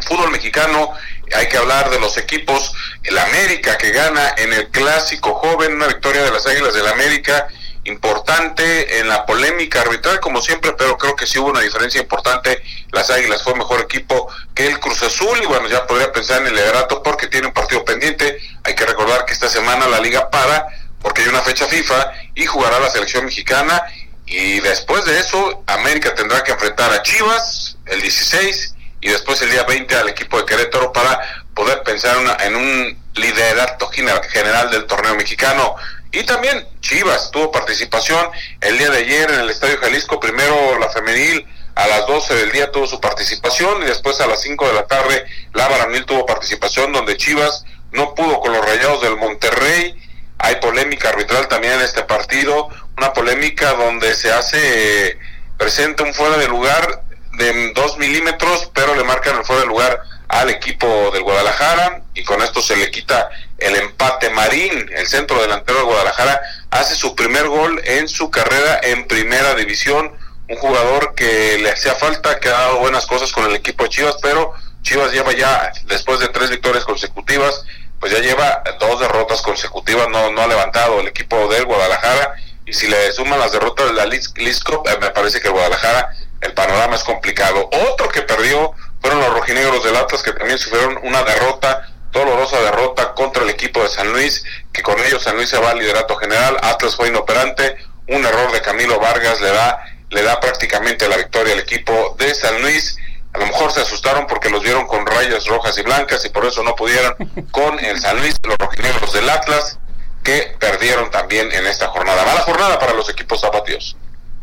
[0.00, 0.92] fútbol mexicano,
[1.34, 5.86] hay que hablar de los equipos, el América que gana en el clásico joven, una
[5.88, 7.48] victoria de las Águilas del América
[7.86, 12.62] importante en la polémica arbitral como siempre, pero creo que sí hubo una diferencia importante,
[12.92, 16.46] las Águilas fue mejor equipo que el Cruz Azul y bueno, ya podría pensar en
[16.46, 20.30] el liderato porque tiene un partido pendiente, hay que recordar que esta semana la liga
[20.30, 20.66] para
[21.04, 23.84] porque hay una fecha FIFA y jugará la selección mexicana.
[24.26, 28.73] Y después de eso América tendrá que enfrentar a Chivas el 16
[29.04, 31.20] y después el día 20 al equipo de Querétaro para
[31.52, 35.76] poder pensar en un liderato general del torneo mexicano.
[36.10, 38.30] Y también Chivas tuvo participación
[38.62, 42.52] el día de ayer en el Estadio Jalisco, primero la femenil a las 12 del
[42.52, 46.24] día tuvo su participación y después a las 5 de la tarde la varonil tuvo
[46.24, 50.00] participación donde Chivas no pudo con los rayados del Monterrey.
[50.38, 55.18] Hay polémica arbitral también en este partido, una polémica donde se hace
[55.58, 57.03] presente un fuera de lugar
[57.36, 62.24] de 2 milímetros, pero le marcan el fuera de lugar al equipo del Guadalajara y
[62.24, 64.30] con esto se le quita el empate.
[64.30, 69.54] Marín, el centro delantero de Guadalajara, hace su primer gol en su carrera en primera
[69.54, 70.12] división.
[70.48, 73.90] Un jugador que le hacía falta, que ha dado buenas cosas con el equipo de
[73.90, 77.64] Chivas, pero Chivas lleva ya, después de tres victorias consecutivas,
[77.98, 82.34] pues ya lleva dos derrotas consecutivas, no, no ha levantado el equipo del Guadalajara.
[82.66, 86.14] Y si le suman las derrotas de la Lisco, eh, me parece que Guadalajara
[86.44, 87.68] el panorama es complicado.
[87.90, 93.14] Otro que perdió fueron los rojinegros del Atlas, que también sufrieron una derrota, dolorosa derrota
[93.14, 96.16] contra el equipo de San Luis, que con ellos San Luis se va al liderato
[96.16, 97.76] general, Atlas fue inoperante,
[98.08, 102.34] un error de Camilo Vargas le da, le da prácticamente la victoria al equipo de
[102.34, 102.96] San Luis.
[103.32, 106.44] A lo mejor se asustaron porque los vieron con rayas rojas y blancas y por
[106.44, 107.16] eso no pudieron
[107.50, 109.78] con el San Luis, los rojinegros del Atlas,
[110.22, 112.24] que perdieron también en esta jornada.
[112.24, 113.96] Mala jornada para los equipos zapateos.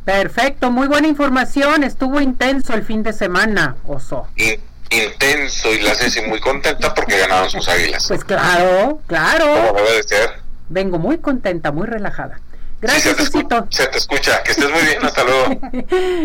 [0.06, 1.84] Perfecto, muy buena información.
[1.84, 4.28] Estuvo intenso el fin de semana, Oso.
[4.90, 8.08] intenso y la Ceci muy contenta porque ganaron sus águilas.
[8.08, 9.46] Pues claro, claro.
[9.68, 10.42] ¿Cómo debe ser?
[10.70, 12.40] Vengo muy contenta, muy relajada.
[12.82, 14.42] Gracias, se, se te escucha.
[14.42, 15.06] Que estés muy bien.
[15.06, 15.60] Hasta luego.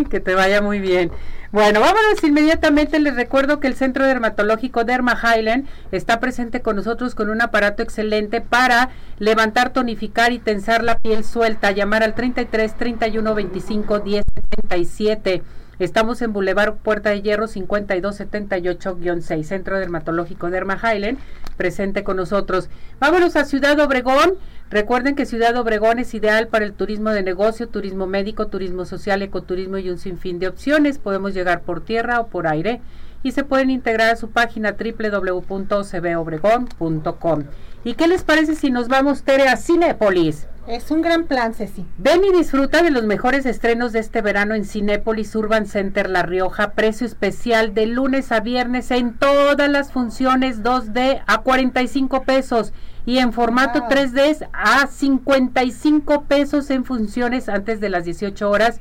[0.10, 1.12] que te vaya muy bien.
[1.56, 3.00] Bueno, vámonos inmediatamente.
[3.00, 7.82] Les recuerdo que el Centro Dermatológico Derma Highland está presente con nosotros con un aparato
[7.82, 11.70] excelente para levantar, tonificar y tensar la piel suelta.
[11.70, 14.22] Llamar al 33 31 25 10
[14.66, 15.42] 37.
[15.78, 21.18] Estamos en Boulevard Puerta de Hierro 5278-6, Centro Dermatológico de Highland,
[21.56, 22.68] presente con nosotros.
[23.00, 24.34] Vámonos a Ciudad Obregón.
[24.68, 29.22] Recuerden que Ciudad Obregón es ideal para el turismo de negocio, turismo médico, turismo social,
[29.22, 30.98] ecoturismo y un sinfín de opciones.
[30.98, 32.80] Podemos llegar por tierra o por aire
[33.22, 37.44] y se pueden integrar a su página www.cbobregón.com.
[37.84, 40.48] ¿Y qué les parece si nos vamos, Tere, a Cinépolis?
[40.66, 41.86] Es un gran plan, Ceci.
[41.96, 46.24] Ven y disfruta de los mejores estrenos de este verano en Cinépolis Urban Center La
[46.24, 46.72] Rioja.
[46.72, 52.72] Precio especial de lunes a viernes en todas las funciones 2D a 45 pesos
[53.06, 58.80] y en formato 3D a 55 pesos en funciones antes de las 18 horas.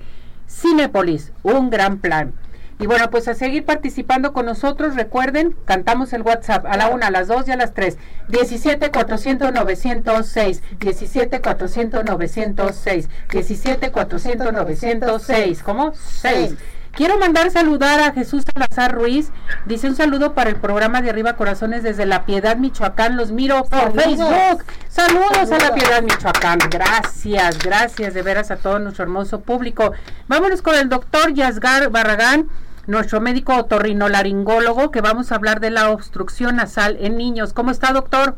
[0.50, 2.34] Cinépolis, un gran plan.
[2.78, 7.08] Y bueno, pues a seguir participando con nosotros, recuerden, cantamos el WhatsApp a la una,
[7.08, 7.98] a las dos y a las tres.
[8.28, 15.94] 17 400 906, 17 400 906, 17 400 906, ¿cómo?
[15.94, 16.56] 6.
[16.96, 19.32] Quiero mandar saludar a Jesús Salazar Ruiz.
[19.66, 23.18] Dice un saludo para el programa de Arriba Corazones desde La Piedad, Michoacán.
[23.18, 24.64] Los miro por Facebook.
[24.88, 26.60] Saludos, a La Piedad, Michoacán.
[26.70, 29.92] Gracias, gracias de veras a todo nuestro hermoso público.
[30.28, 32.50] Vámonos con el doctor Yasgar Barragán
[32.88, 37.54] nuestro médico otorrinolaringólogo, que vamos a hablar de la obstrucción nasal en niños.
[37.54, 38.38] ¿Cómo está, doctor?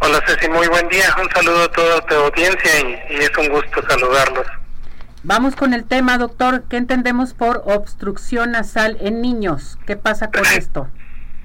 [0.00, 1.14] Hola, Ceci, muy buen día.
[1.20, 4.46] Un saludo a toda tu audiencia y, es un gusto saludarlos.
[5.28, 6.64] Vamos con el tema, doctor.
[6.70, 9.78] ¿Qué entendemos por obstrucción nasal en niños?
[9.86, 10.88] ¿Qué pasa con esto?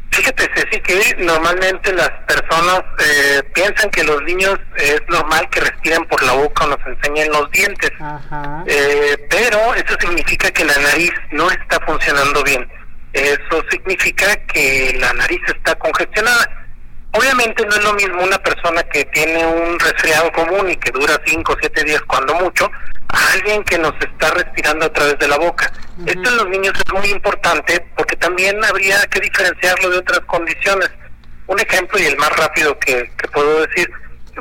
[0.10, 6.06] Fíjate, Ceci, que normalmente las personas eh, piensan que los niños es normal que respiren
[6.06, 7.91] por la boca o nos enseñen los dientes.
[8.67, 12.65] Eh, pero eso significa que la nariz no está funcionando bien.
[13.12, 16.63] Eso significa que la nariz está congestionada.
[17.12, 21.19] Obviamente no es lo mismo una persona que tiene un resfriado común y que dura
[21.26, 22.72] 5 o 7 días cuando mucho,
[23.13, 25.71] a alguien que nos está respirando a través de la boca.
[26.06, 30.89] Esto en los niños es muy importante porque también habría que diferenciarlo de otras condiciones.
[31.45, 33.89] Un ejemplo y el más rápido que, puedo decir,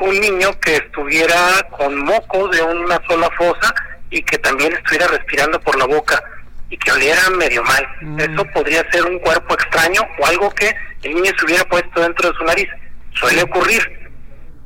[0.00, 3.74] un niño que estuviera con moco de una sola fosa
[4.08, 6.22] y que también estuviera respirando por la boca
[6.70, 7.86] y que oliera medio mal.
[8.00, 8.20] Mm.
[8.20, 12.30] Eso podría ser un cuerpo extraño o algo que el niño se hubiera puesto dentro
[12.30, 12.68] de su nariz.
[13.12, 14.10] Suele ocurrir.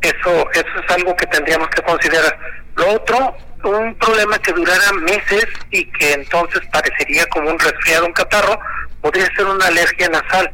[0.01, 2.39] Eso, eso es algo que tendríamos que considerar.
[2.77, 3.35] Lo otro
[3.71, 8.59] un problema que durara meses y que entonces parecería como un resfriado, un catarro,
[9.01, 10.51] podría ser una alergia nasal.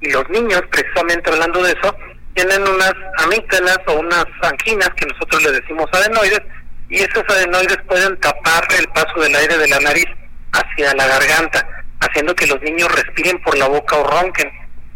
[0.00, 1.96] Y los niños, precisamente hablando de eso,
[2.34, 6.42] tienen unas amígdalas o unas anginas que nosotros le decimos adenoides,
[6.88, 10.06] y esos adenoides pueden tapar el paso del aire de la nariz
[10.52, 11.66] hacia la garganta,
[12.00, 14.50] haciendo que los niños respiren por la boca o ronquen.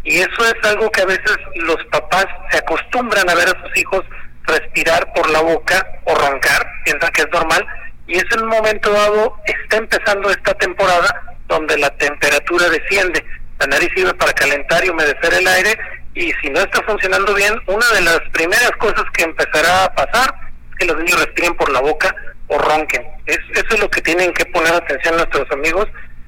[0.04, 3.76] Y eso es algo que a veces los papás se acostumbran a ver a sus
[3.76, 4.02] hijos
[4.50, 7.66] respirar por la boca o roncar, piensan que es normal,
[8.06, 13.24] y es en un momento dado, está empezando esta temporada donde la temperatura desciende,
[13.58, 15.78] la nariz sirve para calentar y humedecer el aire,
[16.14, 20.34] y si no está funcionando bien, una de las primeras cosas que empezará a pasar
[20.70, 22.14] es que los niños respiren por la boca
[22.48, 23.06] o ronquen.
[23.26, 25.86] Es, eso es lo que tienen que poner atención nuestros amigos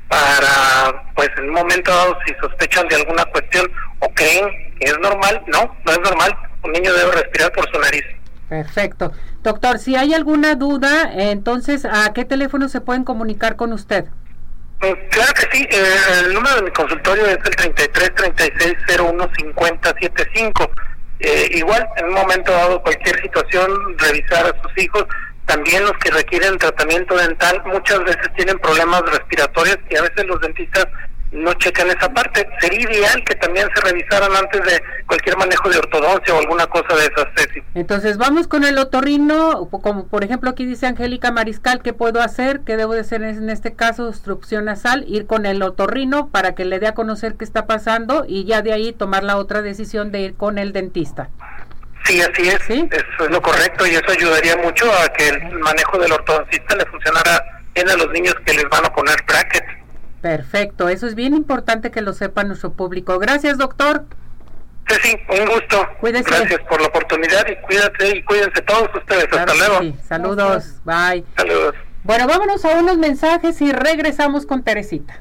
[0.09, 4.99] para, pues en un momento dado, si sospechan de alguna cuestión o creen que es
[5.01, 8.05] normal, no, no es normal, un niño debe respirar por su nariz.
[8.49, 9.13] Perfecto.
[9.43, 14.05] Doctor, si hay alguna duda, entonces, ¿a qué teléfono se pueden comunicar con usted?
[14.81, 19.31] Mm, claro que sí, eh, el número de mi consultorio es el 33 36 01
[19.39, 20.71] 50 75.
[21.53, 25.07] igual, en un momento dado, cualquier situación, revisar a sus hijos,
[25.47, 30.41] también los que requieren tratamiento dental, muchas veces tienen problemas respiratorios y a veces los
[30.41, 30.87] dentistas
[31.33, 32.47] no checan esa parte.
[32.61, 36.95] Sería ideal que también se revisaran antes de cualquier manejo de ortodoncia o alguna cosa
[36.95, 37.27] de esas.
[37.75, 42.61] Entonces vamos con el otorrino, como por ejemplo aquí dice Angélica Mariscal, ¿qué puedo hacer?
[42.61, 44.09] ¿Qué debo de hacer en este caso?
[44.09, 48.25] Obstrucción nasal, ir con el otorrino para que le dé a conocer qué está pasando
[48.29, 51.31] y ya de ahí tomar la otra decisión de ir con el dentista.
[52.05, 52.69] Sí, así es.
[52.69, 56.85] Eso es lo correcto y eso ayudaría mucho a que el manejo del ortodoncista le
[56.87, 59.82] funcionara bien a los niños que les van a poner brackets
[60.23, 63.19] Perfecto, eso es bien importante que lo sepa nuestro público.
[63.19, 64.07] Gracias, doctor.
[64.89, 65.87] Sí, sí, un gusto.
[66.01, 66.31] Cuídese.
[66.31, 69.27] Gracias por la oportunidad y cuídate y cuídense todos ustedes.
[69.33, 69.81] Hasta luego.
[69.81, 69.95] Sí.
[70.07, 71.25] Saludos, bye.
[71.37, 71.75] Saludos.
[72.05, 75.21] Bueno, vámonos a unos mensajes y regresamos con Teresita.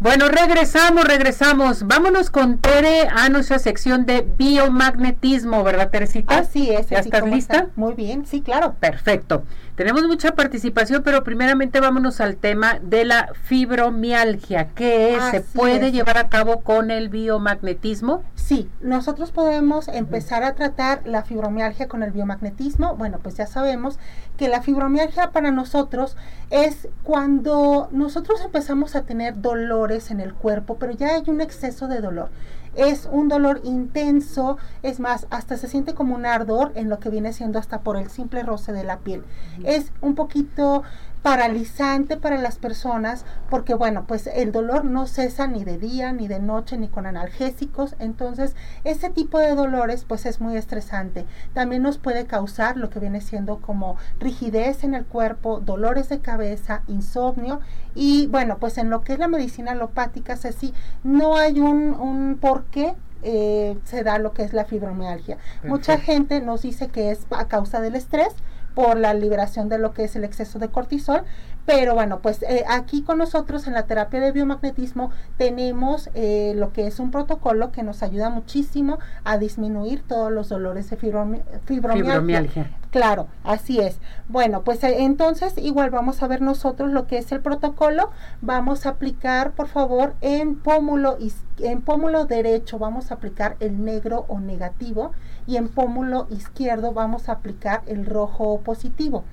[0.00, 1.86] Bueno, regresamos, regresamos.
[1.86, 6.38] Vámonos con Tere a nuestra sección de biomagnetismo, ¿verdad, Teresita?
[6.38, 6.88] Así es.
[6.88, 7.66] ¿Ya estás lista?
[7.76, 8.76] Muy bien, sí, claro.
[8.80, 9.44] Perfecto.
[9.80, 14.68] Tenemos mucha participación, pero primeramente vámonos al tema de la fibromialgia.
[14.74, 15.24] ¿Qué es?
[15.30, 18.22] ¿Se puede llevar a cabo con el biomagnetismo?
[18.34, 22.94] Sí, nosotros podemos empezar a tratar la fibromialgia con el biomagnetismo.
[22.96, 23.98] Bueno, pues ya sabemos
[24.36, 26.14] que la fibromialgia para nosotros
[26.50, 31.88] es cuando nosotros empezamos a tener dolores en el cuerpo, pero ya hay un exceso
[31.88, 32.28] de dolor
[32.74, 37.10] es un dolor intenso, es más, hasta se siente como un ardor en lo que
[37.10, 39.24] viene siendo hasta por el simple roce de la piel.
[39.64, 40.82] Es un poquito
[41.22, 46.28] paralizante para las personas porque bueno pues el dolor no cesa ni de día ni
[46.28, 47.94] de noche ni con analgésicos.
[47.98, 51.26] Entonces ese tipo de dolores pues es muy estresante.
[51.52, 56.20] También nos puede causar lo que viene siendo como rigidez en el cuerpo dolores de
[56.20, 57.60] cabeza insomnio.
[57.94, 60.72] Y bueno pues en lo que es la medicina alopática es así
[61.04, 65.36] no hay un, un por qué eh, se da lo que es la fibromialgia.
[65.64, 68.34] Mucha gente nos dice que es a causa del estrés
[68.74, 71.22] por la liberación de lo que es el exceso de cortisol.
[71.66, 76.72] Pero bueno, pues eh, aquí con nosotros en la terapia de biomagnetismo tenemos eh, lo
[76.72, 82.70] que es un protocolo que nos ayuda muchísimo a disminuir todos los dolores de fibromialgia.
[82.90, 84.00] Claro, así es.
[84.28, 88.10] Bueno, pues eh, entonces igual vamos a ver nosotros lo que es el protocolo.
[88.40, 91.18] Vamos a aplicar, por favor, en pómulo,
[91.58, 95.12] en pómulo derecho vamos a aplicar el negro o negativo
[95.50, 99.24] y en pómulo izquierdo vamos a aplicar el rojo positivo.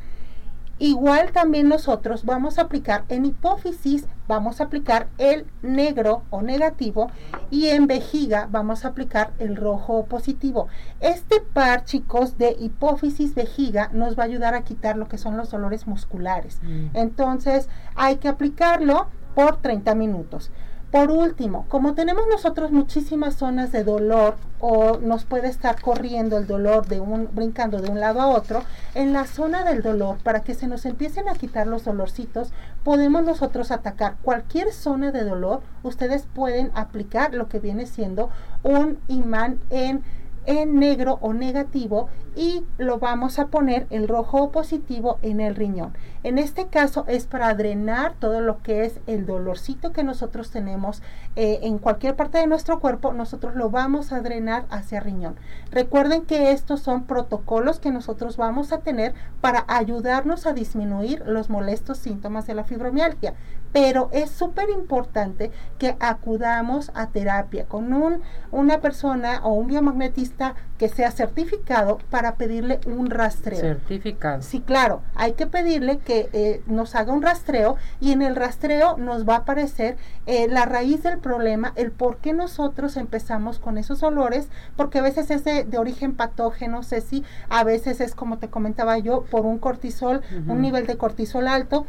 [0.79, 7.11] Igual también nosotros vamos a aplicar en hipófisis, vamos a aplicar el negro o negativo
[7.51, 10.67] y en vejiga vamos a aplicar el rojo positivo.
[10.99, 15.37] Este par, chicos, de hipófisis vejiga nos va a ayudar a quitar lo que son
[15.37, 16.59] los dolores musculares.
[16.63, 16.95] Mm.
[16.95, 20.49] Entonces hay que aplicarlo por 30 minutos.
[20.91, 26.47] Por último, como tenemos nosotros muchísimas zonas de dolor o nos puede estar corriendo el
[26.47, 28.63] dolor de un brincando de un lado a otro,
[28.95, 32.51] en la zona del dolor para que se nos empiecen a quitar los dolorcitos,
[32.83, 38.29] podemos nosotros atacar cualquier zona de dolor, ustedes pueden aplicar lo que viene siendo
[38.63, 40.03] un imán en
[40.47, 45.55] en negro o negativo y lo vamos a poner el rojo o positivo en el
[45.55, 45.93] riñón.
[46.23, 51.03] En este caso es para drenar todo lo que es el dolorcito que nosotros tenemos
[51.35, 55.35] eh, en cualquier parte de nuestro cuerpo, nosotros lo vamos a drenar hacia riñón.
[55.71, 61.49] Recuerden que estos son protocolos que nosotros vamos a tener para ayudarnos a disminuir los
[61.49, 63.33] molestos síntomas de la fibromialgia
[63.71, 70.55] pero es súper importante que acudamos a terapia con un, una persona o un biomagnetista
[70.77, 73.59] que sea certificado para pedirle un rastreo.
[73.59, 74.41] Certificado.
[74.41, 78.97] Sí, claro, hay que pedirle que eh, nos haga un rastreo y en el rastreo
[78.97, 83.77] nos va a aparecer eh, la raíz del problema, el por qué nosotros empezamos con
[83.77, 88.37] esos olores, porque a veces es de, origen patógeno, sé si a veces es como
[88.37, 91.85] te comentaba yo, por un cortisol, un nivel de cortisol alto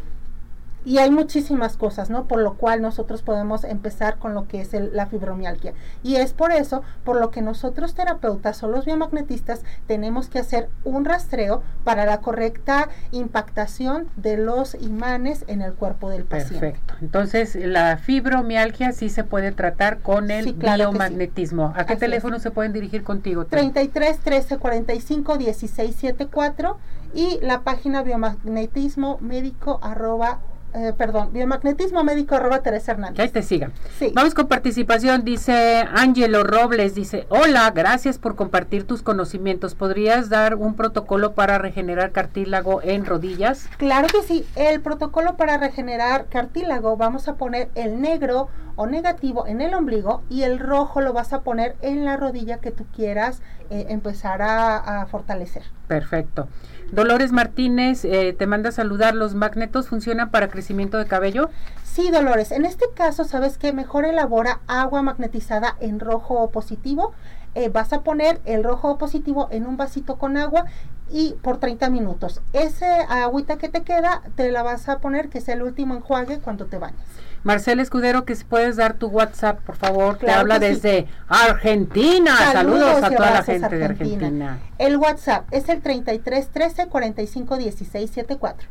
[0.84, 2.24] Y hay muchísimas cosas, ¿no?
[2.24, 5.74] Por lo cual nosotros podemos empezar con lo que es la fibromialgia.
[6.02, 10.68] Y es por eso, por lo que nosotros terapeutas o los biomagnetistas tenemos que hacer
[10.84, 16.60] un rastreo para la correcta impactación de los imanes en el cuerpo del paciente.
[16.60, 16.94] Perfecto.
[17.00, 21.72] Entonces, la fibromialgia sí se puede tratar con el biomagnetismo.
[21.76, 23.44] ¿A qué teléfono se pueden dirigir contigo?
[23.46, 26.78] 33 13 45 16 74
[27.14, 30.40] y la página biomagnetismo médico arroba
[30.74, 33.16] eh, perdón, biomagnetismo médico arroba Teresa Hernández.
[33.16, 33.72] Que ahí te sigan.
[34.14, 39.74] Vamos con participación, dice Ángelo Robles, dice, hola, gracias por compartir tus conocimientos.
[39.74, 43.68] ¿Podrías dar un protocolo para regenerar cartílago en rodillas?
[43.78, 48.48] Claro que sí, el protocolo para regenerar cartílago, vamos a poner el negro
[48.78, 52.58] o negativo en el ombligo y el rojo lo vas a poner en la rodilla
[52.58, 55.64] que tú quieras eh, empezar a, fortalecer.
[55.88, 56.48] Perfecto.
[56.90, 59.14] Dolores Martínez eh, te manda a saludar.
[59.14, 61.50] ¿Los magnetos funcionan para crecimiento de cabello?
[61.84, 62.50] Sí, Dolores.
[62.50, 63.72] En este caso, ¿sabes qué?
[63.72, 67.12] Mejor elabora agua magnetizada en rojo positivo.
[67.54, 70.64] Eh, vas a poner el rojo positivo en un vasito con agua
[71.10, 72.40] y por 30 minutos.
[72.52, 76.38] Ese agüita que te queda, te la vas a poner, que es el último enjuague
[76.38, 77.17] cuando te bañas.
[77.44, 82.36] Marcela Escudero, que si puedes dar tu WhatsApp, por favor, te habla desde Argentina.
[82.52, 84.58] Saludos, a toda la gente de Argentina.
[84.78, 88.68] El WhatsApp es el 33 13 45 16 74.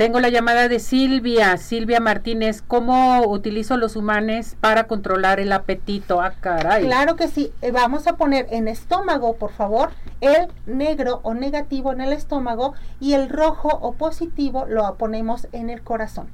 [0.00, 2.62] Tengo la llamada de Silvia, Silvia Martínez.
[2.66, 6.22] ¿Cómo utilizo los humanes para controlar el apetito?
[6.22, 6.86] Ah, caray.
[6.86, 7.52] Claro que sí.
[7.60, 9.90] Eh, vamos a poner en estómago, por favor,
[10.22, 15.68] el negro o negativo en el estómago y el rojo o positivo lo ponemos en
[15.68, 16.28] el corazón.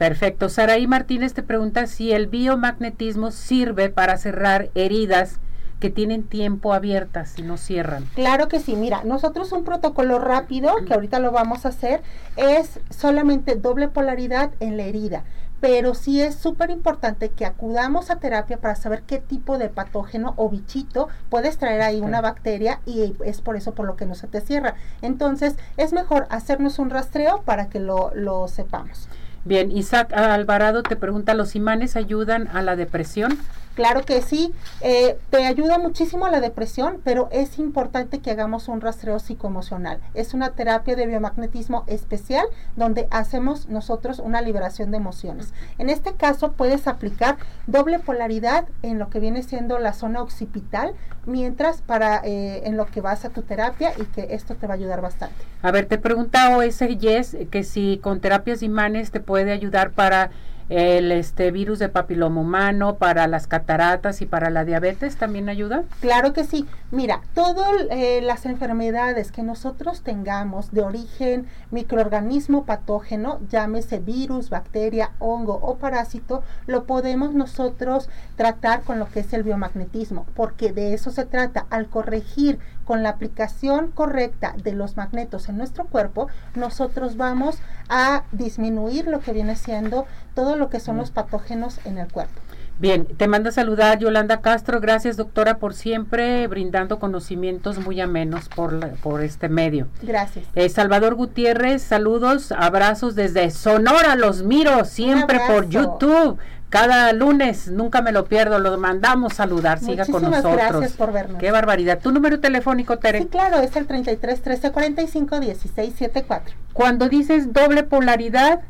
[0.00, 0.48] Perfecto.
[0.48, 5.40] Saraí Martínez te pregunta si el biomagnetismo sirve para cerrar heridas
[5.78, 8.06] que tienen tiempo abiertas y no cierran.
[8.14, 12.00] Claro que sí, mira, nosotros un protocolo rápido, que ahorita lo vamos a hacer,
[12.36, 15.24] es solamente doble polaridad en la herida.
[15.60, 20.32] Pero sí es súper importante que acudamos a terapia para saber qué tipo de patógeno
[20.38, 24.14] o bichito puedes traer ahí una bacteria y es por eso por lo que no
[24.14, 24.76] se te cierra.
[25.02, 29.06] Entonces es mejor hacernos un rastreo para que lo, lo sepamos.
[29.44, 33.38] Bien, Isaac Alvarado te pregunta, ¿los imanes ayudan a la depresión?
[33.80, 34.52] Claro que sí,
[34.82, 40.02] eh, te ayuda muchísimo la depresión, pero es importante que hagamos un rastreo psicoemocional.
[40.12, 42.44] Es una terapia de biomagnetismo especial
[42.76, 45.54] donde hacemos nosotros una liberación de emociones.
[45.78, 50.92] En este caso puedes aplicar doble polaridad en lo que viene siendo la zona occipital,
[51.24, 54.74] mientras para eh, en lo que vas a tu terapia y que esto te va
[54.74, 55.36] a ayudar bastante.
[55.62, 60.30] A ver, te preguntaba ese Yes que si con terapias imanes te puede ayudar para
[60.70, 65.82] el este virus de papiloma humano, para las cataratas y para la diabetes también ayuda?
[66.00, 66.66] Claro que sí.
[66.92, 75.10] Mira, todas eh, las enfermedades que nosotros tengamos de origen microorganismo patógeno, llámese virus, bacteria,
[75.18, 80.94] hongo o parásito, lo podemos nosotros tratar con lo que es el biomagnetismo, porque de
[80.94, 81.66] eso se trata.
[81.70, 87.58] Al corregir con la aplicación correcta de los magnetos en nuestro cuerpo, nosotros vamos
[87.88, 92.40] a disminuir lo que viene siendo todo lo que son los patógenos en el cuerpo.
[92.80, 94.80] Bien, te manda a saludar Yolanda Castro.
[94.80, 99.88] Gracias, doctora, por siempre brindando conocimientos muy amenos por, por este medio.
[100.00, 100.46] Gracias.
[100.54, 104.16] Eh, Salvador Gutiérrez, saludos, abrazos desde Sonora.
[104.16, 106.38] Los miro siempre por YouTube
[106.70, 110.54] cada lunes, nunca me lo pierdo, lo mandamos saludar, siga con nosotros.
[110.54, 111.38] gracias por vernos.
[111.38, 111.98] Qué barbaridad.
[111.98, 113.18] ¿Tu número telefónico, Tere?
[113.18, 116.54] Sí, claro, es el 33 13 45 16 74.
[116.72, 118.60] Cuando dices doble polaridad,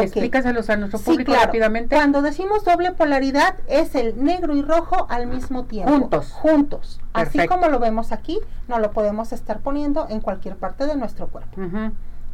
[0.00, 1.94] explícaselos a nuestro público rápidamente.
[1.94, 5.92] Cuando decimos doble polaridad, es el negro y rojo al mismo tiempo.
[5.92, 6.32] Juntos.
[6.32, 7.00] Juntos.
[7.12, 11.28] Así como lo vemos aquí, no lo podemos estar poniendo en cualquier parte de nuestro
[11.28, 11.60] cuerpo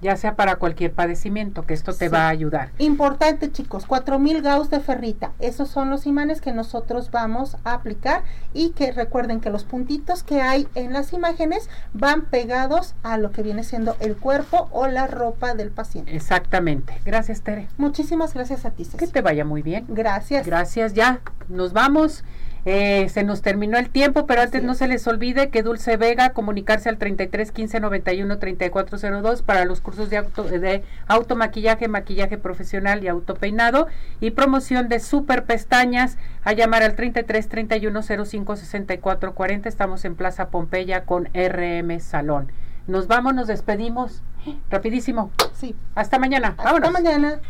[0.01, 2.71] ya sea para cualquier padecimiento, que esto te va a ayudar.
[2.79, 8.23] Importante chicos, 4000 gauss de ferrita, esos son los imanes que nosotros vamos a aplicar
[8.53, 13.31] y que recuerden que los puntitos que hay en las imágenes van pegados a lo
[13.31, 16.15] que viene siendo el cuerpo o la ropa del paciente.
[16.15, 17.01] Exactamente.
[17.05, 17.69] Gracias Tere.
[17.77, 18.87] Muchísimas gracias a ti.
[18.99, 19.85] Que te vaya muy bien.
[19.89, 20.47] Gracias.
[20.47, 21.21] Gracias, ya.
[21.49, 22.25] Nos vamos.
[22.67, 26.31] Eh, se nos terminó el tiempo, pero antes no se les olvide que Dulce Vega
[26.31, 33.03] comunicarse al 33 15 91 3402 para los cursos de auto, de automaquillaje, maquillaje profesional
[33.03, 33.87] y autopeinado
[34.21, 39.69] y promoción de super pestañas a llamar al 33 31 05 64 40.
[39.69, 42.53] Estamos en Plaza Pompeya con RM Salón.
[42.87, 44.23] Nos vamos, nos despedimos.
[44.71, 45.31] Rapidísimo.
[45.55, 45.75] Sí.
[45.95, 46.55] Hasta mañana.
[46.59, 47.41] Hasta mañana.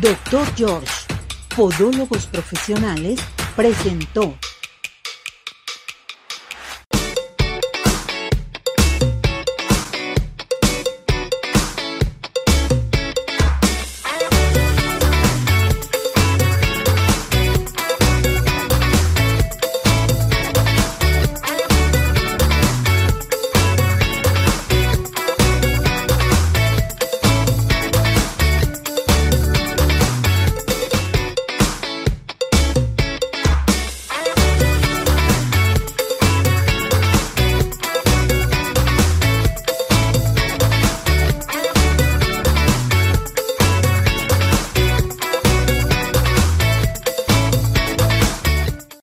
[0.00, 1.09] Doctor George
[1.60, 3.20] Podólogos Profesionales
[3.54, 4.34] presentó